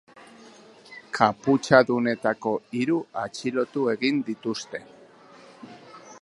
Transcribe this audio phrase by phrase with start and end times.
[1.17, 4.83] Kaputxadunetako hiru atxilotu egin dituzte.